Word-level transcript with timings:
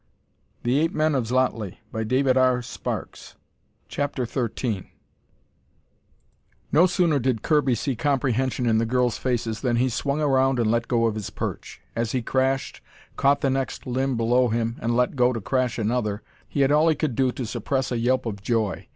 Me, 0.63 0.83
I'm 0.85 0.93
going 0.93 1.11
down 1.13 1.21
there 1.21 1.77
and 2.01 2.09
get 2.09 2.25
Naida 2.25 2.63
now!" 2.83 3.05
CHAPTER 3.87 4.25
XIII 4.25 4.93
No 6.71 6.87
sooner 6.87 7.19
did 7.19 7.43
Kirby 7.43 7.75
see 7.75 7.95
comprehension 7.95 8.65
in 8.65 8.79
the 8.79 8.87
girls' 8.87 9.19
faces 9.19 9.61
than 9.61 9.75
he 9.75 9.89
swung 9.89 10.19
around 10.19 10.57
and 10.57 10.71
let 10.71 10.87
go 10.87 11.05
of 11.05 11.13
his 11.13 11.29
perch. 11.29 11.81
As 11.95 12.13
he 12.13 12.23
crashed, 12.23 12.81
caught 13.15 13.41
the 13.41 13.51
next 13.51 13.85
limb 13.85 14.17
below 14.17 14.47
him, 14.47 14.77
and 14.81 14.97
let 14.97 15.15
go 15.15 15.31
to 15.33 15.39
crash 15.39 15.75
to 15.75 15.81
another, 15.81 16.23
he 16.49 16.61
had 16.61 16.71
all 16.71 16.87
he 16.87 16.95
could 16.95 17.13
do 17.13 17.31
to 17.33 17.45
suppress 17.45 17.91
a 17.91 17.99
yelp 17.99 18.25
of 18.25 18.41
joy. 18.41 18.87